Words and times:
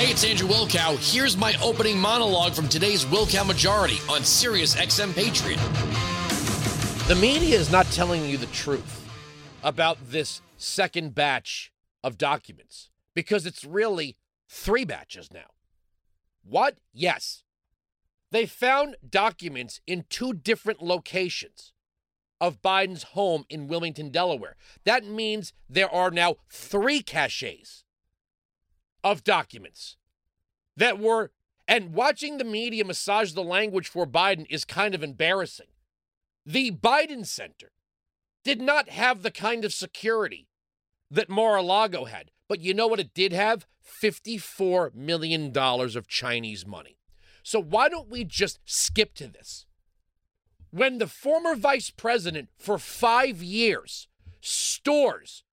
Hey, 0.00 0.12
it's 0.12 0.24
Andrew 0.24 0.48
Wilkow. 0.48 0.96
Here's 1.12 1.36
my 1.36 1.54
opening 1.62 1.98
monologue 1.98 2.54
from 2.54 2.68
today's 2.70 3.04
Wilkow 3.04 3.46
Majority 3.46 3.98
on 4.08 4.24
Sirius 4.24 4.74
XM 4.74 5.14
Patriot. 5.14 5.58
The 7.06 7.16
media 7.16 7.58
is 7.58 7.70
not 7.70 7.84
telling 7.92 8.24
you 8.24 8.38
the 8.38 8.46
truth 8.46 9.06
about 9.62 9.98
this 10.08 10.40
second 10.56 11.14
batch 11.14 11.70
of 12.02 12.16
documents 12.16 12.88
because 13.14 13.44
it's 13.44 13.62
really 13.62 14.16
three 14.48 14.86
batches 14.86 15.30
now. 15.34 15.50
What? 16.44 16.78
Yes. 16.94 17.42
They 18.32 18.46
found 18.46 18.96
documents 19.06 19.82
in 19.86 20.06
two 20.08 20.32
different 20.32 20.80
locations 20.80 21.74
of 22.40 22.62
Biden's 22.62 23.02
home 23.02 23.44
in 23.50 23.68
Wilmington, 23.68 24.08
Delaware. 24.08 24.56
That 24.84 25.04
means 25.04 25.52
there 25.68 25.94
are 25.94 26.10
now 26.10 26.36
three 26.48 27.02
caches 27.02 27.84
of 29.02 29.24
documents 29.24 29.96
that 30.76 30.98
were, 30.98 31.30
and 31.66 31.92
watching 31.92 32.38
the 32.38 32.44
media 32.44 32.84
massage 32.84 33.32
the 33.32 33.42
language 33.42 33.88
for 33.88 34.06
Biden 34.06 34.46
is 34.50 34.64
kind 34.64 34.94
of 34.94 35.02
embarrassing. 35.02 35.68
The 36.44 36.70
Biden 36.70 37.26
Center 37.26 37.72
did 38.44 38.60
not 38.60 38.88
have 38.88 39.22
the 39.22 39.30
kind 39.30 39.64
of 39.64 39.72
security 39.72 40.48
that 41.10 41.28
Mar 41.28 41.56
a 41.56 41.62
Lago 41.62 42.04
had. 42.04 42.30
But 42.48 42.60
you 42.60 42.74
know 42.74 42.86
what 42.86 43.00
it 43.00 43.14
did 43.14 43.32
have? 43.32 43.66
$54 43.86 44.94
million 44.94 45.56
of 45.56 46.08
Chinese 46.08 46.66
money. 46.66 46.96
So 47.42 47.60
why 47.60 47.88
don't 47.88 48.10
we 48.10 48.24
just 48.24 48.58
skip 48.64 49.14
to 49.14 49.28
this? 49.28 49.66
When 50.70 50.98
the 50.98 51.06
former 51.06 51.54
vice 51.54 51.90
president 51.90 52.48
for 52.56 52.78
five 52.78 53.42
years 53.42 54.08
stores 54.40 55.44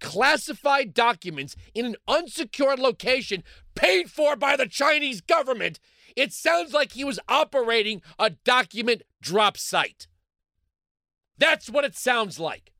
classified 0.00 0.94
documents 0.94 1.56
in 1.74 1.86
an 1.86 1.96
unsecured 2.08 2.78
location 2.78 3.44
paid 3.74 4.10
for 4.10 4.36
by 4.36 4.56
the 4.56 4.66
Chinese 4.66 5.20
government, 5.20 5.78
it 6.16 6.32
sounds 6.32 6.72
like 6.72 6.92
he 6.92 7.04
was 7.04 7.20
operating 7.28 8.02
a 8.18 8.30
document 8.30 9.02
drop 9.20 9.56
site. 9.56 10.08
That's 11.38 11.70
what 11.70 11.84
it 11.84 11.96
sounds 11.96 12.38
like. 12.38 12.72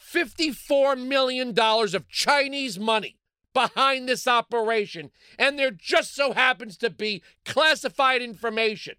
$54 0.00 1.02
million 1.02 1.58
of 1.58 2.08
Chinese 2.08 2.78
money 2.78 3.18
behind 3.52 4.08
this 4.08 4.26
operation, 4.26 5.10
and 5.38 5.58
there 5.58 5.70
just 5.70 6.14
so 6.14 6.32
happens 6.32 6.76
to 6.78 6.90
be 6.90 7.22
classified 7.44 8.20
information 8.20 8.96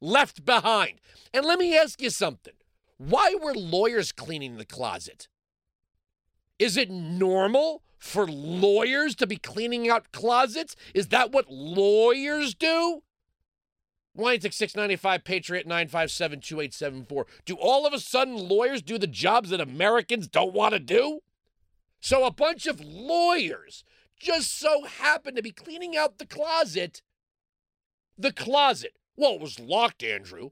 left 0.00 0.44
behind. 0.44 1.00
And 1.32 1.44
let 1.44 1.58
me 1.58 1.76
ask 1.76 2.00
you 2.00 2.10
something 2.10 2.54
why 2.98 3.36
were 3.42 3.54
lawyers 3.54 4.12
cleaning 4.12 4.56
the 4.56 4.64
closet? 4.64 5.28
Is 6.58 6.76
it 6.76 6.90
normal 6.90 7.82
for 7.98 8.26
lawyers 8.26 9.14
to 9.16 9.26
be 9.26 9.36
cleaning 9.36 9.88
out 9.88 10.12
closets? 10.12 10.76
Is 10.94 11.08
that 11.08 11.32
what 11.32 11.50
lawyers 11.50 12.54
do? 12.54 13.02
186 14.14 14.72
Patriot 15.24 15.66
957 15.66 16.40
2874. 16.40 17.26
Do 17.44 17.56
all 17.56 17.86
of 17.86 17.92
a 17.92 17.98
sudden 17.98 18.48
lawyers 18.48 18.80
do 18.80 18.96
the 18.98 19.06
jobs 19.06 19.50
that 19.50 19.60
Americans 19.60 20.26
don't 20.26 20.54
want 20.54 20.72
to 20.72 20.80
do? 20.80 21.20
So 22.00 22.24
a 22.24 22.30
bunch 22.30 22.66
of 22.66 22.80
lawyers 22.80 23.84
just 24.18 24.58
so 24.58 24.84
happen 24.84 25.34
to 25.34 25.42
be 25.42 25.50
cleaning 25.50 25.96
out 25.96 26.18
the 26.18 26.26
closet. 26.26 27.02
The 28.16 28.32
closet. 28.32 28.96
Well, 29.16 29.34
it 29.34 29.40
was 29.40 29.60
locked, 29.60 30.02
Andrew. 30.02 30.50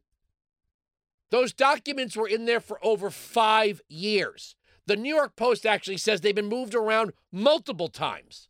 Those 1.30 1.52
documents 1.52 2.16
were 2.16 2.28
in 2.28 2.44
there 2.44 2.60
for 2.60 2.78
over 2.84 3.10
five 3.10 3.80
years. 3.88 4.56
The 4.86 4.96
New 4.96 5.14
York 5.14 5.36
Post 5.36 5.64
actually 5.64 5.96
says 5.96 6.20
they've 6.20 6.34
been 6.34 6.48
moved 6.48 6.74
around 6.74 7.12
multiple 7.32 7.88
times. 7.88 8.48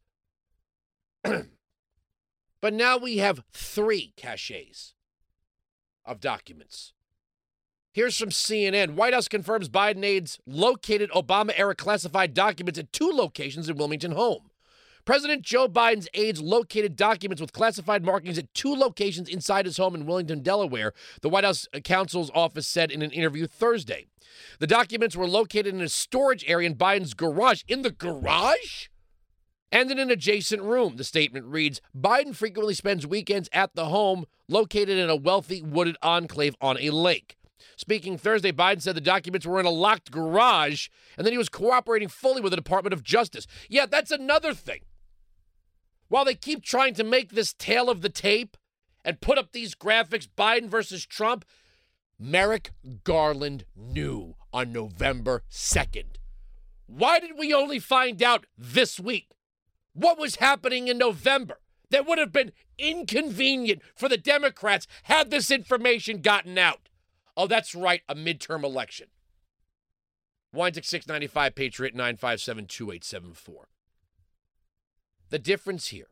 but 1.23 2.73
now 2.73 2.97
we 2.97 3.19
have 3.19 3.45
three 3.53 4.13
caches 4.17 4.95
of 6.05 6.21
documents. 6.21 6.93
Here's 7.93 8.19
from 8.19 8.31
CNN. 8.31 8.95
White 8.95 9.15
House 9.15 9.29
confirms 9.29 9.69
Biden 9.69 10.05
aides 10.05 10.41
located 10.47 11.11
Obama 11.11 11.53
era 11.57 11.77
classified 11.77 12.35
documents 12.35 12.79
at 12.79 12.93
two 12.93 13.11
locations 13.11 13.69
in 13.69 13.77
Wilmington 13.77 14.13
home. 14.13 14.51
President 15.05 15.43
Joe 15.43 15.69
Biden's 15.69 16.09
aides 16.15 16.41
located 16.41 16.97
documents 16.97 17.41
with 17.41 17.53
classified 17.53 18.05
markings 18.05 18.39
at 18.39 18.53
two 18.55 18.75
locations 18.75 19.29
inside 19.29 19.67
his 19.67 19.77
home 19.77 19.95
in 19.95 20.07
Wilmington, 20.07 20.43
Delaware, 20.43 20.95
the 21.21 21.29
White 21.29 21.45
House 21.45 21.69
uh, 21.75 21.81
counsel's 21.81 22.31
office 22.35 22.67
said 22.67 22.91
in 22.91 23.03
an 23.03 23.11
interview 23.11 23.47
Thursday. 23.47 24.07
The 24.61 24.67
documents 24.67 25.15
were 25.15 25.29
located 25.29 25.75
in 25.75 25.83
a 25.83 25.89
storage 25.91 26.45
area 26.49 26.69
in 26.69 26.75
Biden's 26.75 27.15
garage. 27.15 27.63
In 27.69 27.83
the 27.83 27.91
garage? 27.91 28.89
and 29.71 29.91
in 29.91 29.99
an 29.99 30.11
adjacent 30.11 30.63
room. 30.63 30.97
The 30.97 31.05
statement 31.05 31.47
reads 31.47 31.81
Biden 31.95 32.35
frequently 32.35 32.75
spends 32.75 33.07
weekends 33.07 33.49
at 33.53 33.75
the 33.75 33.87
home 33.87 34.25
located 34.49 34.91
in 34.91 35.11
a 35.11 35.17
wealthy 35.17 35.61
wooded 35.63 35.97
enclave 36.01 36.55
on 36.61 36.79
a 36.79 36.91
lake. 36.91 37.37
Speaking 37.77 38.17
Thursday, 38.17 38.53
Biden 38.53 38.81
said 38.81 38.95
the 38.95 39.01
documents 39.01 39.45
were 39.45 39.59
in 39.59 39.67
a 39.67 39.71
locked 39.71 40.13
garage 40.13 40.89
and 41.19 41.27
that 41.27 41.33
he 41.33 41.39
was 41.39 41.49
cooperating 41.49 42.09
fully 42.09 42.41
with 42.41 42.53
the 42.53 42.57
Department 42.57 42.93
of 42.93 43.03
Justice. 43.03 43.49
Yeah, 43.69 43.87
that's 43.87 44.13
another 44.13 44.55
thing. 44.55 44.83
While 46.09 46.25
they 46.25 46.35
keep 46.35 46.63
trying 46.63 46.95
to 46.95 47.05
make 47.05 47.33
this 47.33 47.53
tale 47.53 47.89
of 47.89 48.03
the 48.03 48.09
tape 48.09 48.57
and 49.05 49.21
put 49.21 49.39
up 49.39 49.53
these 49.53 49.75
graphics, 49.75 50.29
Biden 50.37 50.69
versus 50.69 51.07
Trump, 51.07 51.45
Merrick 52.19 52.71
Garland 53.05 53.65
knew 53.77 54.37
on 54.53 54.73
November 54.73 55.43
2nd. 55.51 56.17
Why 56.87 57.19
did 57.19 57.39
we 57.39 57.53
only 57.53 57.79
find 57.79 58.23
out 58.23 58.47
this 58.57 59.01
week? 59.01 59.35
what 59.95 60.19
was 60.19 60.37
happening 60.37 60.89
in 60.89 60.99
November 60.99 61.59
that 61.91 62.07
would 62.07 62.19
have 62.19 62.33
been 62.33 62.53
inconvenient 62.79 63.81
for 63.95 64.09
the 64.09 64.19
Democrats 64.19 64.87
had 65.05 65.31
this 65.31 65.51
information 65.51 66.21
gotten 66.21 66.59
out. 66.59 66.89
Oh, 67.37 67.47
that's 67.47 67.75
right, 67.75 68.03
a 68.09 68.15
midterm 68.15 68.65
election. 68.65 69.09
Winds 70.53 70.79
at 70.79 70.85
695 70.85 71.55
Patriot 71.55 71.95
957 71.95 72.67
2874. 72.67 73.69
The 75.35 75.41
difference 75.41 75.89
here 75.89 76.11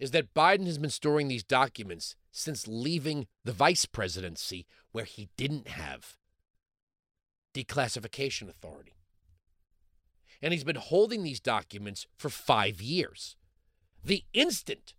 is 0.00 0.10
that 0.10 0.34
Biden 0.34 0.66
has 0.66 0.78
been 0.78 0.90
storing 0.90 1.28
these 1.28 1.44
documents 1.44 2.16
since 2.32 2.66
leaving 2.66 3.28
the 3.44 3.52
vice 3.52 3.86
presidency 3.86 4.66
where 4.90 5.04
he 5.04 5.28
didn't 5.36 5.68
have 5.68 6.16
declassification 7.54 8.48
authority 8.48 8.94
and 10.42 10.52
he's 10.52 10.64
been 10.64 10.74
holding 10.74 11.22
these 11.22 11.38
documents 11.38 12.08
for 12.16 12.28
five 12.28 12.82
years. 12.82 13.36
The 14.04 14.24
instant, 14.34 14.94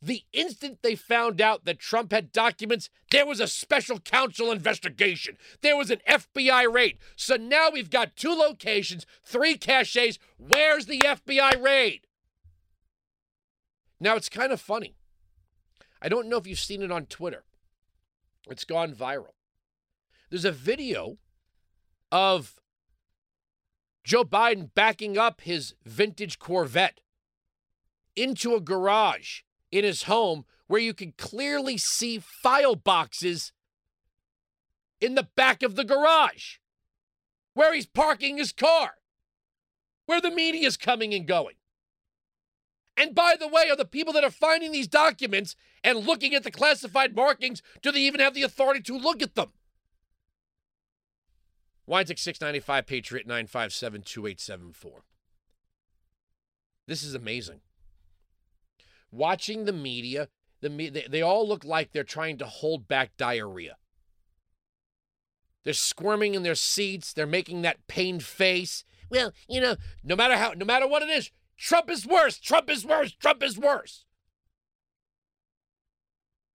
the 0.00 0.22
instant 0.32 0.78
they 0.80 0.94
found 0.94 1.38
out 1.38 1.66
that 1.66 1.80
Trump 1.80 2.12
had 2.12 2.32
documents, 2.32 2.88
there 3.10 3.26
was 3.26 3.40
a 3.40 3.46
special 3.46 3.98
counsel 3.98 4.50
investigation. 4.50 5.36
There 5.60 5.76
was 5.76 5.90
an 5.90 6.00
FBI 6.08 6.72
raid. 6.72 6.96
So 7.14 7.36
now 7.36 7.68
we've 7.70 7.90
got 7.90 8.16
two 8.16 8.34
locations, 8.34 9.04
three 9.22 9.58
caches. 9.58 10.18
Where's 10.38 10.86
the 10.86 11.00
FBI 11.00 11.62
raid? 11.62 12.06
Now 14.02 14.16
it's 14.16 14.28
kind 14.28 14.50
of 14.50 14.60
funny. 14.60 14.96
I 16.02 16.08
don't 16.08 16.28
know 16.28 16.36
if 16.36 16.44
you've 16.44 16.58
seen 16.58 16.82
it 16.82 16.90
on 16.90 17.06
Twitter. 17.06 17.44
It's 18.50 18.64
gone 18.64 18.92
viral. 18.92 19.34
There's 20.28 20.44
a 20.44 20.50
video 20.50 21.18
of 22.10 22.56
Joe 24.02 24.24
Biden 24.24 24.70
backing 24.74 25.16
up 25.16 25.42
his 25.42 25.74
vintage 25.84 26.40
Corvette 26.40 27.00
into 28.16 28.56
a 28.56 28.60
garage 28.60 29.42
in 29.70 29.84
his 29.84 30.02
home 30.02 30.46
where 30.66 30.80
you 30.80 30.94
can 30.94 31.14
clearly 31.16 31.78
see 31.78 32.18
file 32.18 32.74
boxes 32.74 33.52
in 35.00 35.14
the 35.14 35.28
back 35.36 35.62
of 35.62 35.76
the 35.76 35.84
garage 35.84 36.56
where 37.54 37.72
he's 37.72 37.86
parking 37.86 38.38
his 38.38 38.50
car, 38.50 38.94
where 40.06 40.20
the 40.20 40.30
media 40.32 40.66
is 40.66 40.76
coming 40.76 41.14
and 41.14 41.28
going. 41.28 41.54
And 42.96 43.14
by 43.14 43.36
the 43.38 43.48
way, 43.48 43.70
are 43.70 43.76
the 43.76 43.84
people 43.84 44.12
that 44.12 44.24
are 44.24 44.30
finding 44.30 44.70
these 44.72 44.88
documents 44.88 45.56
and 45.82 46.06
looking 46.06 46.34
at 46.34 46.44
the 46.44 46.50
classified 46.50 47.16
markings, 47.16 47.62
do 47.80 47.90
they 47.90 48.00
even 48.00 48.20
have 48.20 48.34
the 48.34 48.42
authority 48.42 48.80
to 48.82 48.98
look 48.98 49.22
at 49.22 49.34
them? 49.34 49.52
Winesick 51.88 52.18
695 52.18 52.86
Patriot 52.86 53.26
957 53.26 54.02
2874. 54.02 55.04
This 56.86 57.02
is 57.02 57.14
amazing. 57.14 57.60
Watching 59.10 59.64
the 59.64 59.72
media, 59.72 60.28
the 60.60 60.68
they, 60.68 61.06
they 61.08 61.22
all 61.22 61.46
look 61.46 61.64
like 61.64 61.92
they're 61.92 62.04
trying 62.04 62.38
to 62.38 62.46
hold 62.46 62.88
back 62.88 63.16
diarrhea. 63.16 63.76
They're 65.64 65.74
squirming 65.74 66.34
in 66.34 66.42
their 66.42 66.54
seats. 66.54 67.12
They're 67.12 67.26
making 67.26 67.62
that 67.62 67.86
pained 67.86 68.22
face. 68.22 68.84
Well, 69.10 69.32
you 69.48 69.60
know, 69.60 69.76
no 70.02 70.16
matter 70.16 70.36
how, 70.36 70.54
no 70.56 70.64
matter 70.64 70.88
what 70.88 71.02
it 71.02 71.10
is, 71.10 71.30
Trump 71.56 71.90
is 71.90 72.06
worse. 72.06 72.38
Trump 72.38 72.70
is 72.70 72.84
worse. 72.84 73.12
Trump 73.12 73.42
is 73.42 73.58
worse. 73.58 74.04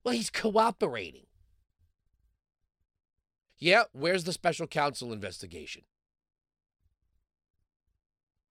Well, 0.03 0.13
he's 0.13 0.29
cooperating. 0.29 1.25
Yeah, 3.59 3.83
where's 3.91 4.23
the 4.23 4.33
special 4.33 4.67
counsel 4.67 5.11
investigation? 5.11 5.83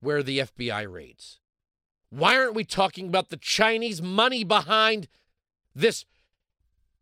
Where 0.01 0.19
are 0.19 0.23
the 0.23 0.41
FBI 0.41 0.93
raids? 0.93 1.41
Why 2.11 2.37
aren't 2.37 2.55
we 2.55 2.65
talking 2.65 3.09
about 3.09 3.31
the 3.31 3.37
Chinese 3.37 4.03
money 4.03 4.45
behind 4.45 5.09
this 5.75 6.05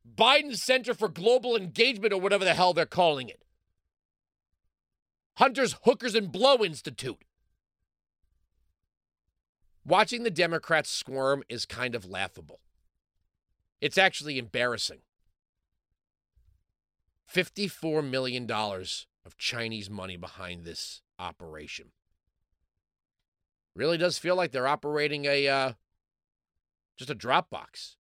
Biden 0.09 0.57
Center 0.57 0.95
for 0.95 1.09
Global 1.09 1.57
Engagement 1.57 2.13
or 2.13 2.21
whatever 2.21 2.45
the 2.45 2.55
hell 2.55 2.73
they're 2.73 2.87
calling 2.87 3.29
it? 3.29 3.43
Hunter's 5.37 5.77
Hookers 5.85 6.15
and 6.15 6.31
Blow 6.31 6.65
Institute. 6.65 7.25
Watching 9.87 10.23
the 10.23 10.31
Democrats 10.31 10.91
squirm 10.91 11.43
is 11.49 11.67
kind 11.67 11.95
of 11.95 12.07
laughable. 12.07 12.61
It's 13.81 13.99
actually 13.99 14.39
embarrassing. 14.39 15.01
$54 17.33 18.09
million 18.09 18.51
of 18.51 19.37
Chinese 19.37 19.91
money 19.91 20.17
behind 20.17 20.65
this 20.65 21.03
operation. 21.19 21.89
Really 23.75 23.99
does 23.99 24.19
feel 24.19 24.37
like 24.37 24.53
they're 24.53 24.69
operating 24.69 25.25
a 25.25 25.49
uh, 25.49 25.73
just 26.97 27.11
a 27.11 27.15
Dropbox. 27.15 27.97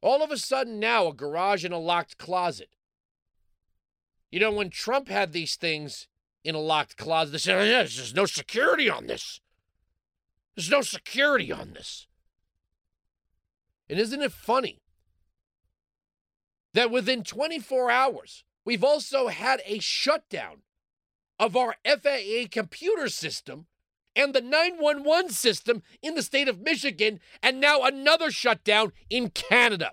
All 0.00 0.22
of 0.22 0.30
a 0.30 0.36
sudden 0.36 0.78
now, 0.78 1.08
a 1.08 1.14
garage 1.14 1.64
and 1.64 1.74
a 1.74 1.78
locked 1.78 2.18
closet. 2.18 2.76
You 4.30 4.38
know, 4.40 4.52
when 4.52 4.70
Trump 4.70 5.08
had 5.08 5.32
these 5.32 5.56
things 5.56 6.08
in 6.44 6.54
a 6.54 6.60
locked 6.60 6.96
closet, 6.96 7.32
they 7.32 7.38
said, 7.38 7.56
oh, 7.56 7.64
yeah, 7.64 7.78
there's 7.78 8.14
no 8.14 8.26
security 8.26 8.88
on 8.88 9.06
this. 9.06 9.40
There's 10.54 10.70
no 10.70 10.82
security 10.82 11.50
on 11.50 11.72
this. 11.72 12.06
And 13.88 13.98
isn't 13.98 14.22
it 14.22 14.32
funny 14.32 14.80
that 16.72 16.90
within 16.90 17.22
24 17.22 17.90
hours, 17.90 18.44
we've 18.64 18.84
also 18.84 19.28
had 19.28 19.60
a 19.66 19.78
shutdown 19.78 20.62
of 21.38 21.56
our 21.56 21.76
FAA 21.84 22.46
computer 22.50 23.08
system 23.08 23.66
and 24.16 24.32
the 24.32 24.40
911 24.40 25.30
system 25.30 25.82
in 26.02 26.14
the 26.14 26.22
state 26.22 26.48
of 26.48 26.60
Michigan, 26.60 27.18
and 27.42 27.60
now 27.60 27.82
another 27.82 28.30
shutdown 28.30 28.92
in 29.10 29.30
Canada. 29.30 29.90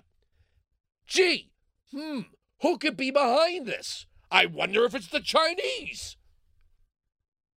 Gee, 1.06 1.50
hmm, 1.90 2.20
who 2.60 2.78
could 2.78 2.96
be 2.96 3.10
behind 3.10 3.66
this? 3.66 4.06
I 4.30 4.46
wonder 4.46 4.84
if 4.84 4.94
it's 4.94 5.08
the 5.08 5.20
Chinese. 5.20 6.16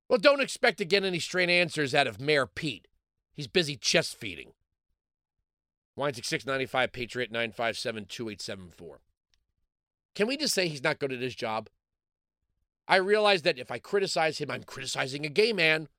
Well, 0.09 0.19
don't 0.19 0.41
expect 0.41 0.77
to 0.79 0.85
get 0.85 1.03
any 1.03 1.19
straight 1.19 1.49
answers 1.49 1.95
out 1.95 2.07
of 2.07 2.19
Mayor 2.19 2.47
Pete. 2.47 2.87
He's 3.35 3.47
busy 3.47 3.75
chest 3.75 4.17
feeding. 4.17 4.53
Weinzig 5.97 6.25
695 6.25 6.91
Patriot 6.91 7.31
957 7.31 8.05
2874. 8.05 8.99
Can 10.15 10.27
we 10.27 10.37
just 10.37 10.53
say 10.53 10.67
he's 10.67 10.83
not 10.83 10.99
good 10.99 11.11
at 11.11 11.21
his 11.21 11.35
job? 11.35 11.69
I 12.87 12.97
realize 12.97 13.41
that 13.41 13.59
if 13.59 13.71
I 13.71 13.79
criticize 13.79 14.37
him, 14.37 14.49
I'm 14.49 14.63
criticizing 14.63 15.25
a 15.25 15.29
gay 15.29 15.51
man. 15.51 15.89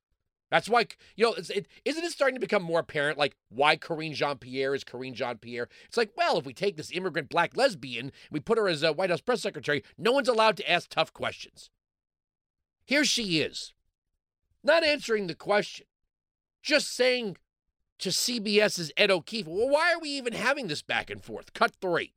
That's 0.50 0.68
why, 0.68 0.86
you 1.16 1.26
know, 1.26 1.34
it, 1.34 1.66
isn't 1.84 2.04
it 2.04 2.12
starting 2.12 2.36
to 2.36 2.40
become 2.40 2.62
more 2.62 2.80
apparent, 2.80 3.18
like, 3.18 3.36
why 3.48 3.76
Karine 3.76 4.14
Jean 4.14 4.38
Pierre 4.38 4.74
is 4.74 4.84
Karine 4.84 5.14
Jean 5.14 5.38
Pierre? 5.38 5.68
It's 5.86 5.96
like, 5.96 6.12
well, 6.16 6.38
if 6.38 6.46
we 6.46 6.52
take 6.52 6.76
this 6.76 6.92
immigrant 6.92 7.28
black 7.28 7.56
lesbian, 7.56 8.12
we 8.30 8.38
put 8.38 8.56
her 8.56 8.68
as 8.68 8.84
a 8.84 8.92
White 8.92 9.10
House 9.10 9.20
press 9.20 9.42
secretary, 9.42 9.82
no 9.98 10.12
one's 10.12 10.28
allowed 10.28 10.56
to 10.58 10.70
ask 10.70 10.88
tough 10.88 11.12
questions. 11.12 11.70
Here 12.84 13.04
she 13.04 13.40
is, 13.40 13.74
not 14.62 14.84
answering 14.84 15.26
the 15.26 15.34
question, 15.34 15.86
just 16.66 16.92
saying 16.94 17.36
to 18.00 18.10
CBS's 18.10 18.92
Ed 18.96 19.10
O'Keefe, 19.10 19.46
well, 19.46 19.68
why 19.68 19.92
are 19.92 20.00
we 20.00 20.10
even 20.10 20.34
having 20.34 20.66
this 20.66 20.82
back 20.82 21.08
and 21.08 21.22
forth? 21.22 21.54
Cut 21.54 21.72
three. 21.80 22.12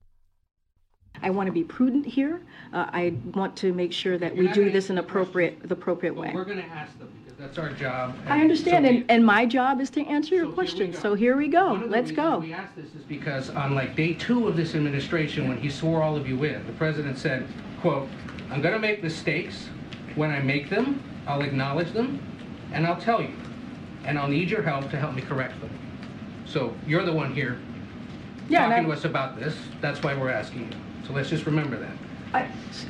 I 1.21 1.29
want 1.29 1.47
to 1.47 1.53
be 1.53 1.63
prudent 1.63 2.05
here. 2.05 2.41
Uh, 2.73 2.87
I 2.91 3.13
want 3.33 3.55
to 3.57 3.73
make 3.73 3.93
sure 3.93 4.17
that 4.17 4.35
we 4.35 4.47
do 4.47 4.71
this 4.71 4.89
in 4.89 4.97
appropriate, 4.97 5.67
the 5.67 5.73
appropriate 5.73 6.15
way. 6.15 6.31
We're 6.33 6.45
going 6.45 6.57
to 6.57 6.65
ask 6.65 6.97
them 6.97 7.11
because 7.23 7.37
that's 7.37 7.57
our 7.57 7.71
job. 7.71 8.15
I 8.25 8.41
understand, 8.41 8.85
so 8.85 8.89
and, 8.89 9.05
and 9.09 9.25
my 9.25 9.45
job 9.45 9.81
is 9.81 9.89
to 9.91 10.05
answer 10.05 10.35
your 10.35 10.45
so 10.45 10.51
questions. 10.51 10.95
go. 10.95 11.01
So 11.01 11.13
here 11.15 11.35
we 11.35 11.47
go. 11.47 11.71
One 11.71 11.75
of 11.75 11.89
the 11.89 11.95
Let's 11.95 12.11
go. 12.11 12.39
We 12.39 12.53
asked 12.53 12.75
this 12.75 12.93
is 12.95 13.03
because 13.03 13.49
on 13.49 13.75
like 13.75 13.95
day 13.95 14.13
two 14.13 14.47
of 14.47 14.55
this 14.55 14.75
administration, 14.75 15.47
when 15.47 15.57
he 15.57 15.69
swore 15.69 16.01
all 16.01 16.15
of 16.15 16.27
you 16.27 16.43
in, 16.43 16.65
the 16.65 16.73
president 16.73 17.17
said, 17.17 17.47
quote, 17.81 18.07
I'm 18.49 18.61
going 18.61 18.73
to 18.73 18.79
make 18.79 19.03
mistakes. 19.03 19.67
When 20.15 20.31
I 20.31 20.39
make 20.39 20.69
them, 20.69 21.03
I'll 21.27 21.41
acknowledge 21.41 21.91
them 21.91 22.19
and 22.71 22.87
I'll 22.87 22.99
tell 22.99 23.21
you. 23.21 23.33
And 24.09 24.17
I'll 24.17 24.27
need 24.27 24.49
your 24.49 24.63
help 24.63 24.89
to 24.89 24.97
help 24.97 25.13
me 25.13 25.21
correct 25.21 25.61
them. 25.61 25.69
So 26.47 26.73
you're 26.87 27.05
the 27.05 27.13
one 27.13 27.31
here 27.31 27.59
Yeah, 28.49 28.63
and 28.63 28.71
talking 28.71 28.85
to 28.85 28.89
I- 28.91 28.95
us 28.95 29.05
about 29.05 29.39
this. 29.39 29.55
That's 29.81 30.01
why 30.01 30.15
we're 30.15 30.31
asking 30.31 30.61
you. 30.61 30.77
So 31.05 31.13
let's 31.13 31.29
just 31.29 31.45
remember 31.45 31.77
that. 31.77 31.91
I- 32.33 32.47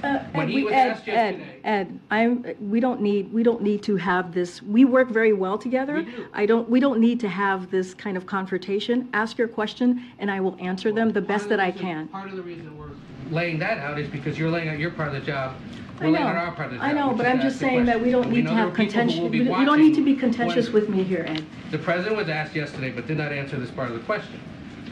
uh, 0.08 0.20
When 0.32 0.48
Ed, 0.48 0.50
he 0.50 0.56
we- 0.56 0.64
was 0.64 0.74
Ed, 0.74 0.88
asked 0.88 1.08
Ed, 1.10 1.12
yesterday- 1.40 1.60
Ed, 1.66 2.00
I'm, 2.10 2.46
we 2.62 2.80
don't 2.80 3.02
need, 3.02 3.34
we 3.34 3.44
don't 3.44 3.62
need 3.62 3.84
to 3.84 3.98
have 3.98 4.34
this, 4.34 4.62
we 4.64 4.86
work 4.86 5.10
very 5.10 5.34
well 5.34 5.58
together. 5.58 5.96
We 5.96 6.04
do. 6.06 6.26
I 6.34 6.46
don't, 6.46 6.70
we 6.70 6.80
don't 6.80 7.02
need 7.02 7.20
to 7.20 7.28
have 7.30 7.70
this 7.70 7.94
kind 7.94 8.16
of 8.16 8.26
confrontation. 8.26 9.10
Ask 9.14 9.38
your 9.38 9.50
question, 9.50 10.02
and 10.20 10.32
I 10.32 10.40
will 10.40 10.56
answer 10.62 10.94
them 10.94 11.10
the 11.12 11.16
Part 11.22 11.28
best 11.28 11.44
of 11.46 11.50
the 11.50 11.58
that 11.58 11.64
I 11.64 11.68
reason- 11.72 11.82
can. 11.82 12.08
Part 12.08 12.30
of 12.30 12.38
the 12.38 12.44
reason 12.44 12.78
we're 12.78 12.88
laying 13.30 13.60
that 13.60 13.78
out 13.80 14.00
is 14.00 14.08
because 14.08 14.40
you're 14.40 14.50
laying 14.52 14.70
out 14.70 14.80
your 14.80 14.92
part 14.92 15.10
of 15.10 15.14
the 15.16 15.20
job. 15.22 15.56
I 16.02 16.10
know, 16.10 16.20
our 16.20 16.52
part 16.52 16.74
of. 16.74 16.82
I 16.82 16.94
know, 16.94 17.14
but 17.14 17.26
I'm 17.26 17.42
just 17.42 17.60
saying 17.60 17.86
that 17.86 18.02
we 18.02 18.12
don't 18.12 18.30
need 18.30 18.46
to 18.46 18.54
have 18.54 18.70
are 18.70 18.72
people 18.72 18.86
who 18.86 18.90
contention, 18.90 19.32
be 19.32 19.38
you 19.40 19.66
don't 19.66 19.80
need 19.80 19.96
to 19.96 20.04
be 20.04 20.16
contentious 20.16 20.70
with 20.70 20.90
me 20.90 21.04
here, 21.04 21.26
Ed. 21.28 21.46
The 21.72 21.78
president 21.78 22.16
was 22.16 22.30
asked 22.30 22.56
yesterday, 22.56 22.92
but 22.92 23.08
did 23.08 23.18
not 23.18 23.32
answer 23.32 23.58
this 23.58 23.72
part 23.72 23.90
of 23.90 23.96
the 23.96 24.06
question. 24.06 24.40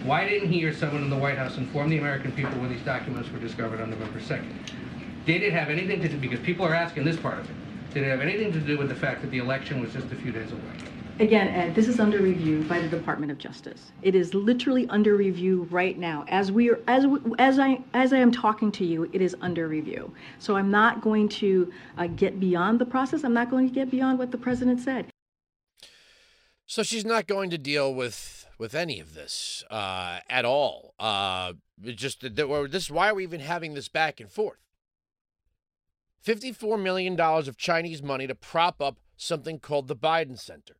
Why 0.03 0.27
didn't 0.27 0.51
he 0.51 0.63
or 0.65 0.73
someone 0.73 1.03
in 1.03 1.09
the 1.09 1.17
White 1.17 1.37
House 1.37 1.57
inform 1.57 1.89
the 1.89 1.97
American 1.97 2.31
people 2.31 2.59
when 2.59 2.69
these 2.69 2.83
documents 2.83 3.31
were 3.31 3.39
discovered 3.39 3.81
on 3.81 3.89
November 3.89 4.19
2nd? 4.19 4.53
Did 5.25 5.43
it 5.43 5.51
have 5.53 5.69
anything 5.69 6.01
to 6.01 6.07
do, 6.07 6.17
because 6.17 6.39
people 6.39 6.65
are 6.65 6.73
asking 6.73 7.03
this 7.03 7.17
part 7.17 7.39
of 7.39 7.49
it, 7.49 7.55
did 7.93 8.03
it 8.03 8.09
have 8.09 8.21
anything 8.21 8.51
to 8.53 8.59
do 8.59 8.77
with 8.77 8.89
the 8.89 8.95
fact 8.95 9.21
that 9.21 9.31
the 9.31 9.39
election 9.39 9.81
was 9.81 9.91
just 9.93 10.11
a 10.11 10.15
few 10.15 10.31
days 10.31 10.51
away? 10.51 10.61
Again, 11.19 11.47
Ed, 11.47 11.73
this 11.73 11.87
is 11.87 11.99
under 11.99 12.19
review 12.19 12.63
by 12.65 12.79
the 12.79 12.87
Department 12.87 13.31
of 13.31 13.39
Justice. 13.39 13.91
It 14.03 14.13
is 14.13 14.35
literally 14.35 14.87
under 14.89 15.15
review 15.15 15.67
right 15.71 15.97
now. 15.97 16.23
As 16.27 16.51
we 16.51 16.69
are, 16.69 16.79
as 16.87 17.07
as 17.39 17.57
I 17.57 17.79
as 17.95 18.13
I 18.13 18.17
am 18.17 18.31
talking 18.31 18.71
to 18.73 18.85
you, 18.85 19.09
it 19.11 19.21
is 19.21 19.35
under 19.41 19.67
review. 19.67 20.13
So 20.37 20.55
I'm 20.55 20.69
not 20.69 21.01
going 21.01 21.27
to 21.29 21.73
uh, 21.97 22.05
get 22.05 22.39
beyond 22.39 22.77
the 22.79 22.85
process. 22.85 23.23
I'm 23.23 23.33
not 23.33 23.49
going 23.49 23.67
to 23.67 23.73
get 23.73 23.89
beyond 23.89 24.19
what 24.19 24.29
the 24.29 24.37
president 24.37 24.79
said. 24.79 25.07
So 26.67 26.83
she's 26.83 27.05
not 27.05 27.25
going 27.25 27.49
to 27.49 27.57
deal 27.57 27.91
with 27.91 28.45
with 28.59 28.75
any 28.75 28.99
of 28.99 29.15
this 29.15 29.63
uh, 29.71 30.19
at 30.29 30.45
all. 30.45 30.93
Uh, 30.99 31.53
just 31.81 32.21
this. 32.21 32.91
Why 32.91 33.09
are 33.09 33.15
we 33.15 33.23
even 33.23 33.39
having 33.39 33.73
this 33.73 33.89
back 33.89 34.19
and 34.19 34.31
forth? 34.31 34.59
Fifty-four 36.21 36.77
million 36.77 37.15
dollars 37.15 37.47
of 37.47 37.57
Chinese 37.57 38.03
money 38.03 38.27
to 38.27 38.35
prop 38.35 38.83
up 38.83 38.99
something 39.15 39.57
called 39.57 39.87
the 39.87 39.95
Biden 39.95 40.37
Center. 40.37 40.75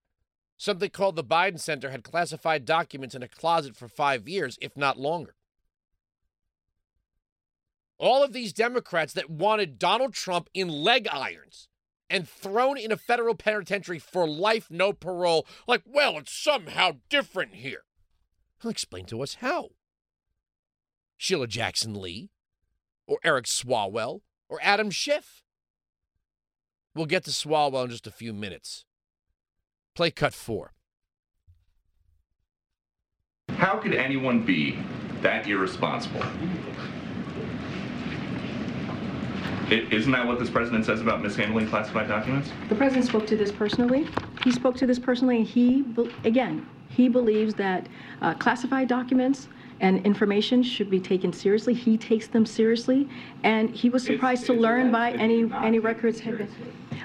Something 0.58 0.90
called 0.90 1.16
the 1.16 1.24
Biden 1.24 1.60
Center 1.60 1.92
had 1.92 2.04
classified 2.04 2.66
documents 2.66 3.14
in 3.14 3.22
a 3.22 3.28
closet 3.28 3.76
for 3.76 3.88
five 3.88 4.28
years, 4.28 4.58
if 4.60 4.76
not 4.76 5.00
longer. 5.00 5.36
All 8.00 8.24
of 8.24 8.34
these 8.34 8.54
Democrats 8.54 9.14
that 9.14 9.30
wanted 9.30 9.80
Donald 9.80 10.14
Trump 10.14 10.50
in 10.54 10.68
leg 10.68 11.08
irons 11.12 11.68
and 12.10 12.28
thrown 12.28 12.78
in 12.78 12.92
a 12.92 12.98
federal 12.98 13.36
penitentiary 13.36 14.00
for 14.00 14.28
life, 14.28 14.68
no 14.70 14.94
parole. 14.94 15.46
Like, 15.68 15.84
well, 15.86 16.18
it's 16.18 16.32
somehow 16.32 16.98
different 17.10 17.56
here. 17.56 17.84
Well, 18.64 18.72
explain 18.72 19.06
to 19.06 19.22
us 19.22 19.36
how. 19.36 19.70
Sheila 21.18 21.48
Jackson 21.48 22.00
Lee, 22.00 22.30
or 23.08 23.20
Eric 23.24 23.46
Swalwell, 23.46 24.22
or 24.50 24.60
Adam 24.62 24.90
Schiff. 24.90 25.44
We'll 26.96 27.06
get 27.06 27.26
to 27.26 27.32
Swalwell 27.32 27.86
in 27.86 27.92
just 27.92 28.08
a 28.08 28.12
few 28.12 28.34
minutes. 28.34 28.86
Play 29.98 30.12
cut 30.12 30.36
four. 30.36 30.74
How 33.58 33.78
could 33.78 33.96
anyone 33.96 34.42
be 34.46 34.78
that 35.24 35.48
irresponsible? 35.48 36.22
I- 39.72 39.88
Isn't 39.90 40.12
that 40.12 40.28
what 40.28 40.38
this 40.38 40.52
president 40.52 40.86
says 40.86 41.02
about 41.02 41.24
mishandling 41.24 41.68
classified 41.68 42.08
documents? 42.08 42.52
The 42.70 42.76
president 42.76 43.08
spoke 43.08 43.26
to 43.26 43.36
this 43.36 43.52
personally. 43.52 44.06
He 44.44 44.52
spoke 44.52 44.76
to 44.78 44.86
this 44.86 45.00
personally, 45.00 45.38
and 45.38 45.48
he, 45.48 45.84
again, 46.26 46.68
he 46.90 47.10
believes 47.10 47.56
that 47.56 47.90
uh, 48.22 48.36
classified 48.36 48.88
documents 48.88 49.48
and 49.80 50.06
information 50.06 50.62
should 50.62 50.92
be 50.92 51.00
taken 51.00 51.34
seriously. 51.34 51.74
He 51.74 51.98
takes 51.98 52.28
them 52.28 52.46
seriously, 52.46 53.10
and 53.42 53.72
he 53.72 53.90
was 53.90 54.04
It's- 54.04 54.16
surprised 54.16 54.46
to 54.46 54.54
it's 54.54 54.62
learn 54.62 54.92
by 54.92 55.14
any 55.14 55.34
that 55.34 55.40
you're 55.40 55.50
not 55.50 55.66
any 55.66 55.80
records 55.80 56.20
it 56.20 56.26
had 56.26 56.38
been. 56.38 56.50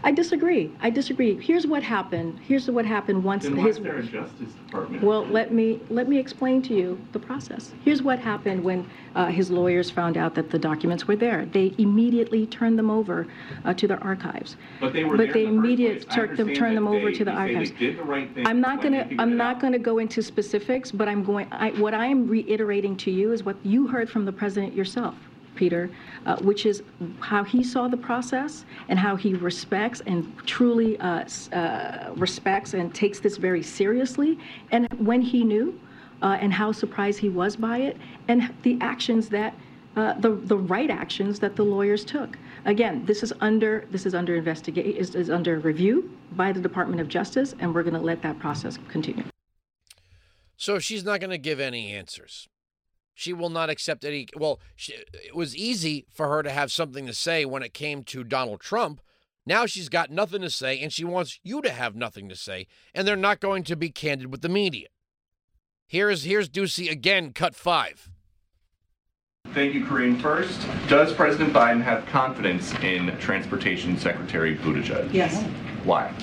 I 0.03 0.13
disagree. 0.13 0.71
I 0.81 0.91
disagree. 0.91 1.41
Here's 1.41 1.67
what 1.67 1.83
happened. 1.83 2.39
Here's 2.47 2.71
what 2.71 2.85
happened 2.85 3.23
once 3.25 3.45
Then 3.45 3.57
why 3.57 3.65
his. 3.65 3.77
is 3.77 3.83
there 3.83 3.97
a 3.97 4.03
Justice 4.03 4.53
Department? 4.67 5.03
Well, 5.03 5.27
let 5.27 5.53
me, 5.53 5.81
let 5.91 6.09
me 6.09 6.19
explain 6.19 6.63
to 6.63 6.75
you 6.75 7.01
the 7.13 7.19
process. 7.19 7.73
Here's 7.85 8.03
what 8.03 8.19
happened 8.19 8.63
when 8.65 8.87
uh, 9.15 9.27
his 9.27 9.51
lawyers 9.51 9.91
found 9.91 10.17
out 10.17 10.35
that 10.35 10.51
the 10.51 10.59
documents 10.59 11.07
were 11.07 11.17
there. 11.17 11.47
They 11.47 11.75
immediately 11.79 12.47
turned 12.47 12.79
them 12.79 12.91
over 12.91 13.27
uh, 13.65 13.75
to 13.75 13.87
their 13.89 14.03
archives. 14.03 14.57
But 14.81 14.93
they 14.93 15.05
were 15.05 15.17
But 15.17 15.33
they 15.33 15.45
the 15.45 15.49
immediately 15.51 16.05
turned 16.07 16.37
them, 16.37 16.55
turned 16.55 16.77
them 16.77 16.89
over 16.89 17.11
they- 17.11 17.19
to 17.19 17.25
the 17.25 17.33
archives. 17.33 17.71
did 17.73 17.99
the 17.99 18.03
right 18.05 18.33
thing 18.35 18.47
I'm 18.47 18.61
not 18.61 18.83
gonna, 18.83 19.09
I'm 19.19 19.37
not 19.37 19.61
gonna 19.61 19.79
go 19.79 19.99
into 19.99 20.23
specifics, 20.23 20.91
but 20.91 21.09
I'm 21.09 21.23
going, 21.23 21.47
I, 21.53 21.71
what 21.73 21.95
I 21.95 22.07
am 22.07 22.27
reiterating 22.29 22.97
to 22.99 23.11
you 23.11 23.33
is 23.33 23.45
what 23.45 23.57
you 23.65 23.87
heard 23.87 24.09
from 24.11 24.25
the 24.25 24.33
president 24.33 24.75
yourself. 24.75 25.15
Peter, 25.55 25.91
uh, 26.27 26.37
which 26.39 26.67
is 26.67 26.83
how 27.21 27.45
he 27.45 27.63
saw 27.63 27.89
the 27.89 27.97
process 27.97 28.65
and 28.89 28.99
how 28.99 29.17
he 29.17 29.35
respects 29.35 30.03
and 30.07 30.33
truly 30.47 30.99
uh, 31.01 31.25
uh, 31.53 32.13
respects 32.17 32.75
and 32.75 32.95
takes 32.95 33.21
this 33.21 33.37
very 33.37 33.63
seriously, 33.63 34.39
and 34.71 34.89
when 34.95 35.21
he 35.21 35.45
knew, 35.45 35.79
uh, 36.23 36.39
and 36.41 36.53
how 36.53 36.73
surprised 36.73 37.19
he 37.19 37.29
was 37.29 37.57
by 37.57 37.79
it, 37.79 37.97
and 38.29 38.53
the 38.63 38.79
actions 38.81 39.29
that. 39.29 39.55
Uh, 39.95 40.19
the 40.21 40.31
the 40.31 40.57
right 40.57 40.89
actions 40.89 41.39
that 41.39 41.55
the 41.55 41.63
lawyers 41.63 42.03
took. 42.03 42.39
Again, 42.65 43.05
this 43.05 43.23
is 43.23 43.31
under 43.43 43.87
this 43.91 44.07
is 44.07 44.15
under 44.15 44.35
investigate 44.37 44.97
is, 44.97 45.15
is 45.15 45.29
under 45.29 45.59
review 45.59 46.11
by 46.33 46.51
the 46.51 46.61
Department 46.61 47.03
of 47.03 47.09
Justice, 47.09 47.55
and 47.59 47.75
we're 47.75 47.83
going 47.83 47.93
to 47.93 48.01
let 48.01 48.23
that 48.23 48.39
process 48.39 48.79
continue. 48.89 49.25
So 50.57 50.79
she's 50.79 51.05
not 51.05 51.21
going 51.21 51.29
to 51.29 51.37
give 51.37 51.61
any 51.61 51.93
answers. 51.93 52.49
She 53.15 53.33
will 53.33 53.51
not 53.51 53.71
accept 53.71 54.05
any. 54.05 54.29
Well, 54.37 54.61
she, 54.75 54.95
it 55.13 55.35
was 55.35 55.57
easy 55.57 56.07
for 56.11 56.29
her 56.29 56.43
to 56.43 56.51
have 56.51 56.73
something 56.73 57.07
to 57.07 57.15
say 57.15 57.45
when 57.45 57.63
it 57.63 57.75
came 57.75 58.03
to 58.05 58.25
Donald 58.25 58.61
Trump. 58.61 59.01
Now 59.45 59.67
she's 59.67 59.89
got 59.89 60.11
nothing 60.11 60.43
to 60.43 60.51
say, 60.51 60.81
and 60.81 60.93
she 60.93 61.05
wants 61.05 61.41
you 61.43 61.63
to 61.63 61.71
have 61.71 61.97
nothing 61.97 62.29
to 62.29 62.37
say, 62.37 62.67
and 62.95 63.07
they're 63.07 63.17
not 63.17 63.41
going 63.41 63.65
to 63.65 63.77
be 63.77 63.91
candid 63.91 64.31
with 64.31 64.41
the 64.41 64.49
media. 64.49 64.89
Here's 65.87 66.25
here's 66.25 66.49
Doocy 66.49 66.91
again, 66.91 67.33
cut 67.33 67.55
five. 67.55 68.09
Thank 69.53 69.75
you, 69.75 69.85
Karine. 69.85 70.19
First, 70.19 70.67
does 70.89 71.13
President 71.13 71.53
Biden 71.53 71.83
have 71.83 72.07
confidence 72.07 72.73
in 72.77 73.15
Transportation 73.19 73.99
Secretary 73.99 74.57
Buttigieg? 74.57 75.13
Yes. 75.13 75.43
Why? 75.85 76.15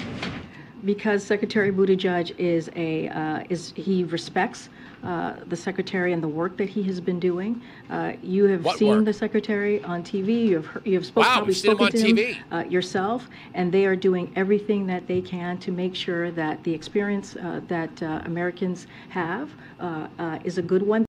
Because 0.85 1.23
Secretary 1.23 1.71
Buttigieg 1.71 2.33
is 2.39 2.71
a 2.75 3.09
uh, 3.09 3.43
is 3.49 3.73
he 3.75 4.05
respects 4.05 4.69
uh, 5.03 5.35
the 5.47 5.55
secretary 5.55 6.13
and 6.13 6.21
the 6.21 6.27
work 6.27 6.57
that 6.57 6.69
he 6.69 6.83
has 6.83 6.99
been 6.99 7.19
doing. 7.19 7.61
Uh, 7.89 8.13
you 8.21 8.45
have 8.45 8.65
What 8.65 8.77
seen 8.77 8.89
work? 8.89 9.05
the 9.05 9.13
secretary 9.13 9.83
on 9.83 10.03
TV. 10.03 10.47
You 10.47 10.55
have 10.57 10.65
heard, 10.65 10.85
you 10.85 10.93
have 10.95 11.05
spoke, 11.05 11.23
Wow, 11.23 11.35
probably 11.37 11.53
him 11.53 11.59
spoken 11.59 11.85
on 11.85 11.91
to 11.91 11.97
TV. 11.97 12.33
him 12.33 12.43
uh, 12.51 12.63
yourself, 12.65 13.27
and 13.53 13.71
they 13.71 13.85
are 13.85 13.95
doing 13.95 14.31
everything 14.35 14.87
that 14.87 15.07
they 15.07 15.21
can 15.21 15.57
to 15.59 15.71
make 15.71 15.95
sure 15.95 16.31
that 16.31 16.63
the 16.63 16.73
experience 16.73 17.35
uh, 17.35 17.61
that 17.67 18.01
uh, 18.03 18.21
Americans 18.25 18.87
have 19.09 19.49
uh, 19.79 20.07
uh, 20.19 20.39
is 20.43 20.57
a 20.57 20.61
good 20.61 20.83
one. 20.83 21.05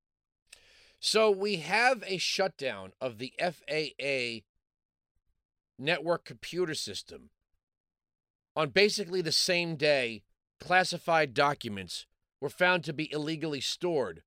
So 1.01 1.31
we 1.31 1.57
have 1.57 2.05
a 2.07 2.19
shutdown 2.19 2.93
of 3.01 3.19
the 3.19 3.33
FAA 3.41 4.45
network 5.79 6.25
computer 6.25 6.75
system 6.75 7.31
on 8.55 8.69
basically 8.69 9.23
the 9.23 9.33
same 9.33 9.77
day 9.77 10.23
classified 10.61 11.33
documents 11.33 12.07
were 12.41 12.49
found 12.49 12.85
to 12.85 12.93
be 12.93 13.13
illegally 13.13 13.61
stored 13.61 14.23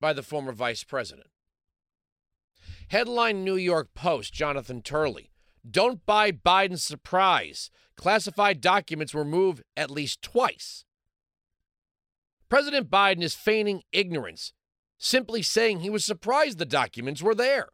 by 0.00 0.12
the 0.12 0.22
former 0.22 0.52
vice 0.52 0.84
president. 0.84 1.28
Headline 2.88 3.44
New 3.44 3.56
York 3.56 3.94
Post, 3.94 4.32
Jonathan 4.32 4.82
Turley. 4.82 5.30
Don't 5.68 6.04
buy 6.04 6.30
Biden's 6.30 6.84
surprise. 6.84 7.70
Classified 7.96 8.60
documents 8.60 9.14
were 9.14 9.24
moved 9.24 9.62
at 9.76 9.90
least 9.90 10.20
twice. 10.22 10.84
President 12.48 12.90
Biden 12.90 13.22
is 13.22 13.34
feigning 13.34 13.82
ignorance 13.92 14.52
simply 14.98 15.42
saying 15.42 15.80
he 15.80 15.90
was 15.90 16.04
surprised 16.04 16.58
the 16.58 16.64
documents 16.64 17.22
were 17.22 17.34
there. 17.34 17.68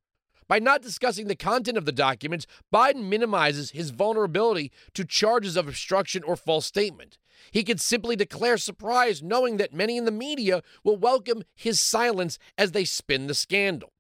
By 0.49 0.59
not 0.59 0.83
discussing 0.83 1.29
the 1.29 1.37
content 1.37 1.79
of 1.79 1.85
the 1.85 1.93
documents, 1.93 2.47
Biden 2.75 3.09
minimizes 3.09 3.71
his 3.71 3.91
vulnerability 3.91 4.73
to 4.95 5.05
charges 5.05 5.57
of 5.57 5.69
obstruction 5.69 6.25
or 6.25 6.35
false 6.35 6.67
statement. 6.67 7.19
He 7.51 7.65
could 7.65 7.81
simply 7.81 8.17
declare 8.17 8.57
surprise, 8.57 9.23
knowing 9.23 9.57
that 9.57 9.73
many 9.73 9.97
in 9.97 10.05
the 10.05 10.11
media 10.11 10.63
will 10.85 10.97
welcome 10.97 11.43
his 11.55 11.81
silence 11.81 12.39
as 12.57 12.73
they 12.73 12.85
spin 12.85 13.27
the 13.27 13.35
scandal. 13.35 13.93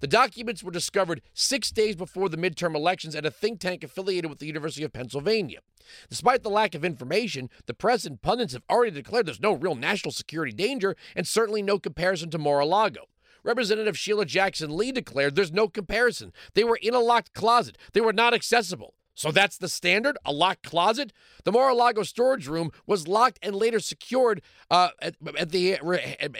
The 0.00 0.06
documents 0.06 0.62
were 0.62 0.70
discovered 0.70 1.22
six 1.32 1.70
days 1.70 1.96
before 1.96 2.28
the 2.28 2.36
midterm 2.36 2.74
elections 2.74 3.14
at 3.14 3.26
a 3.26 3.30
think 3.30 3.60
tank 3.60 3.84
affiliated 3.84 4.28
with 4.28 4.38
the 4.38 4.46
University 4.46 4.84
of 4.84 4.92
Pennsylvania. 4.92 5.60
Despite 6.08 6.42
the 6.42 6.50
lack 6.50 6.74
of 6.74 6.84
information, 6.84 7.50
the 7.66 7.74
press 7.74 8.04
and 8.04 8.20
pundits 8.20 8.52
have 8.52 8.64
already 8.70 8.92
declared 8.92 9.26
there's 9.26 9.40
no 9.40 9.52
real 9.52 9.74
national 9.74 10.12
security 10.12 10.52
danger 10.52 10.96
and 11.16 11.26
certainly 11.26 11.62
no 11.62 11.78
comparison 11.78 12.30
to 12.30 12.38
Mar 12.38 12.60
a 12.60 12.66
Lago. 12.66 13.06
Representative 13.42 13.96
Sheila 13.96 14.26
Jackson 14.26 14.76
Lee 14.76 14.92
declared 14.92 15.34
there's 15.34 15.52
no 15.52 15.66
comparison. 15.66 16.32
They 16.54 16.64
were 16.64 16.78
in 16.82 16.94
a 16.94 17.00
locked 17.00 17.32
closet, 17.32 17.78
they 17.92 18.00
were 18.00 18.12
not 18.12 18.34
accessible. 18.34 18.94
So 19.20 19.30
that's 19.30 19.58
the 19.58 19.68
standard? 19.68 20.16
A 20.24 20.32
locked 20.32 20.62
closet? 20.62 21.12
The 21.44 21.52
Mar 21.52 21.68
a 21.68 21.74
Lago 21.74 22.04
storage 22.04 22.48
room 22.48 22.72
was 22.86 23.06
locked 23.06 23.38
and 23.42 23.54
later 23.54 23.78
secured 23.78 24.40
uh, 24.70 24.92
at, 25.02 25.16
at 25.36 25.50
the 25.50 25.78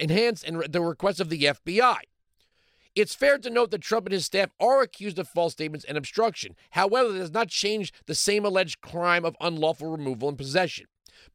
enhanced 0.00 0.44
and 0.44 0.62
the 0.62 0.80
request 0.80 1.20
of 1.20 1.28
the 1.28 1.42
FBI. 1.42 1.98
It's 2.94 3.14
fair 3.14 3.36
to 3.36 3.50
note 3.50 3.70
that 3.72 3.82
Trump 3.82 4.06
and 4.06 4.14
his 4.14 4.24
staff 4.24 4.48
are 4.58 4.80
accused 4.80 5.18
of 5.18 5.28
false 5.28 5.52
statements 5.52 5.84
and 5.84 5.98
obstruction. 5.98 6.56
However, 6.70 7.12
that 7.12 7.18
does 7.18 7.32
not 7.32 7.48
change 7.48 7.92
the 8.06 8.14
same 8.14 8.46
alleged 8.46 8.80
crime 8.80 9.26
of 9.26 9.36
unlawful 9.42 9.90
removal 9.90 10.30
and 10.30 10.38
possession. 10.38 10.86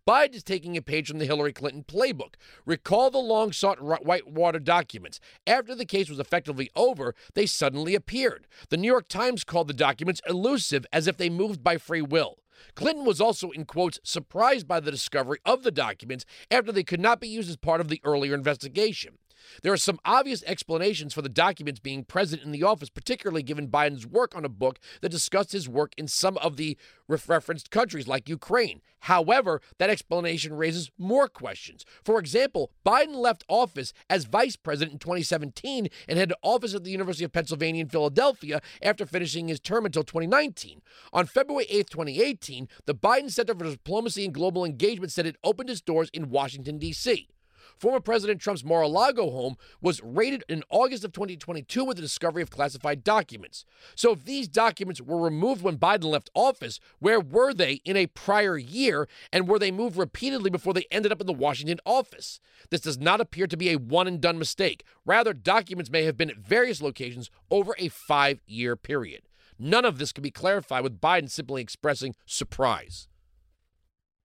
Biden 0.07 0.35
is 0.35 0.43
taking 0.43 0.77
a 0.77 0.81
page 0.81 1.07
from 1.07 1.19
the 1.19 1.25
Hillary 1.25 1.53
Clinton 1.53 1.83
playbook. 1.83 2.35
Recall 2.65 3.09
the 3.11 3.17
long 3.17 3.51
sought 3.51 3.81
Whitewater 3.81 4.59
documents. 4.59 5.19
After 5.47 5.75
the 5.75 5.85
case 5.85 6.09
was 6.09 6.19
effectively 6.19 6.69
over, 6.75 7.15
they 7.33 7.45
suddenly 7.45 7.95
appeared. 7.95 8.47
The 8.69 8.77
New 8.77 8.87
York 8.87 9.07
Times 9.07 9.43
called 9.43 9.67
the 9.67 9.73
documents 9.73 10.21
elusive 10.27 10.85
as 10.93 11.07
if 11.07 11.17
they 11.17 11.29
moved 11.29 11.63
by 11.63 11.77
free 11.77 12.01
will. 12.01 12.39
Clinton 12.75 13.05
was 13.05 13.21
also, 13.21 13.51
in 13.51 13.65
quotes, 13.65 13.99
surprised 14.03 14.67
by 14.67 14.79
the 14.79 14.91
discovery 14.91 15.39
of 15.45 15.63
the 15.63 15.71
documents 15.71 16.25
after 16.49 16.71
they 16.71 16.83
could 16.83 16.99
not 16.99 17.19
be 17.19 17.27
used 17.27 17.49
as 17.49 17.57
part 17.57 17.81
of 17.81 17.89
the 17.89 18.01
earlier 18.03 18.33
investigation. 18.33 19.17
There 19.63 19.73
are 19.73 19.77
some 19.77 19.99
obvious 20.05 20.43
explanations 20.43 21.13
for 21.13 21.21
the 21.21 21.29
documents 21.29 21.79
being 21.79 22.03
present 22.03 22.43
in 22.43 22.51
the 22.51 22.63
office, 22.63 22.89
particularly 22.89 23.43
given 23.43 23.67
Biden's 23.67 24.05
work 24.05 24.35
on 24.35 24.45
a 24.45 24.49
book 24.49 24.79
that 25.01 25.09
discussed 25.09 25.51
his 25.51 25.69
work 25.69 25.93
in 25.97 26.07
some 26.07 26.37
of 26.37 26.57
the 26.57 26.77
referenced 27.07 27.71
countries 27.71 28.07
like 28.07 28.29
Ukraine. 28.29 28.81
However, 29.01 29.61
that 29.77 29.91
explanation 29.91 30.55
raises 30.55 30.89
more 30.97 31.27
questions. 31.27 31.85
For 32.03 32.19
example, 32.19 32.71
Biden 32.83 33.15
left 33.15 33.43
office 33.47 33.93
as 34.09 34.25
vice 34.25 34.55
president 34.55 34.93
in 34.93 34.99
2017 34.99 35.89
and 36.07 36.17
had 36.17 36.33
office 36.41 36.73
at 36.73 36.83
the 36.83 36.91
University 36.91 37.23
of 37.23 37.31
Pennsylvania 37.31 37.81
in 37.81 37.89
Philadelphia 37.89 38.61
after 38.81 39.05
finishing 39.05 39.47
his 39.47 39.59
term 39.59 39.85
until 39.85 40.03
2019. 40.03 40.81
On 41.13 41.27
February 41.27 41.67
8, 41.69 41.89
2018, 41.89 42.67
the 42.85 42.95
Biden 42.95 43.29
Center 43.29 43.53
for 43.53 43.65
Diplomacy 43.65 44.25
and 44.25 44.33
Global 44.33 44.65
Engagement 44.65 45.11
said 45.11 45.27
it 45.27 45.37
opened 45.43 45.69
its 45.69 45.81
doors 45.81 46.09
in 46.11 46.29
Washington, 46.29 46.79
D.C. 46.79 47.29
Former 47.77 47.99
President 47.99 48.39
Trump's 48.39 48.63
Mar 48.63 48.83
a 48.83 48.87
Lago 48.87 49.29
home 49.29 49.57
was 49.81 50.01
raided 50.01 50.43
in 50.47 50.63
August 50.69 51.03
of 51.03 51.11
2022 51.11 51.83
with 51.83 51.97
the 51.97 52.01
discovery 52.01 52.41
of 52.41 52.49
classified 52.49 53.03
documents. 53.03 53.65
So, 53.95 54.13
if 54.13 54.23
these 54.23 54.47
documents 54.47 55.01
were 55.01 55.21
removed 55.21 55.61
when 55.61 55.77
Biden 55.77 56.05
left 56.05 56.29
office, 56.33 56.79
where 56.99 57.19
were 57.19 57.53
they 57.53 57.81
in 57.85 57.97
a 57.97 58.07
prior 58.07 58.57
year? 58.57 59.07
And 59.31 59.47
were 59.47 59.59
they 59.59 59.71
moved 59.71 59.97
repeatedly 59.97 60.49
before 60.49 60.73
they 60.73 60.87
ended 60.89 61.11
up 61.11 61.21
in 61.21 61.27
the 61.27 61.33
Washington 61.33 61.79
office? 61.85 62.39
This 62.69 62.81
does 62.81 62.97
not 62.97 63.21
appear 63.21 63.47
to 63.47 63.57
be 63.57 63.69
a 63.71 63.77
one 63.77 64.07
and 64.07 64.21
done 64.21 64.39
mistake. 64.39 64.83
Rather, 65.05 65.33
documents 65.33 65.91
may 65.91 66.03
have 66.03 66.17
been 66.17 66.29
at 66.29 66.37
various 66.37 66.81
locations 66.81 67.29
over 67.51 67.75
a 67.77 67.89
five 67.89 68.39
year 68.45 68.75
period. 68.75 69.23
None 69.59 69.85
of 69.85 69.97
this 69.97 70.11
can 70.11 70.21
be 70.21 70.31
clarified 70.31 70.83
with 70.83 70.99
Biden 70.99 71.29
simply 71.29 71.61
expressing 71.61 72.15
surprise. 72.25 73.07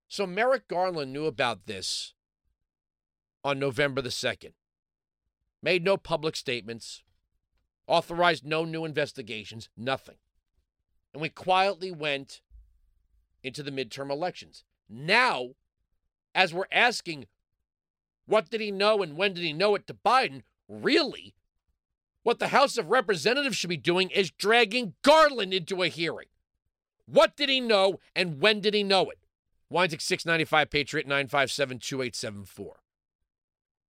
So, 0.08 0.26
Merrick 0.26 0.66
Garland 0.66 1.12
knew 1.12 1.26
about 1.26 1.66
this 1.66 2.14
on 3.44 3.58
November 3.58 4.00
the 4.00 4.10
2nd. 4.10 4.52
Made 5.62 5.84
no 5.84 5.96
public 5.96 6.36
statements, 6.36 7.02
authorized 7.86 8.46
no 8.46 8.64
new 8.64 8.84
investigations, 8.84 9.68
nothing. 9.76 10.16
And 11.12 11.20
we 11.20 11.28
quietly 11.28 11.90
went 11.90 12.40
into 13.42 13.62
the 13.62 13.70
midterm 13.70 14.10
elections. 14.10 14.64
Now, 14.88 15.50
as 16.34 16.54
we're 16.54 16.64
asking, 16.70 17.26
what 18.26 18.48
did 18.48 18.60
he 18.60 18.70
know 18.70 19.02
and 19.02 19.16
when 19.16 19.34
did 19.34 19.44
he 19.44 19.52
know 19.52 19.74
it 19.74 19.86
to 19.88 19.94
Biden? 19.94 20.42
Really? 20.68 21.34
What 22.22 22.38
the 22.38 22.48
House 22.48 22.78
of 22.78 22.90
Representatives 22.90 23.56
should 23.56 23.70
be 23.70 23.76
doing 23.76 24.10
is 24.10 24.30
dragging 24.30 24.94
Garland 25.02 25.52
into 25.52 25.82
a 25.82 25.88
hearing. 25.88 26.28
What 27.06 27.36
did 27.36 27.48
he 27.48 27.60
know 27.60 27.98
and 28.14 28.40
when 28.40 28.60
did 28.60 28.74
he 28.74 28.82
know 28.82 29.10
it? 29.10 29.18
Weinzig 29.70 30.00
695 30.00 30.70
Patriot 30.70 31.06
957 31.06 31.78
2874. 31.78 32.76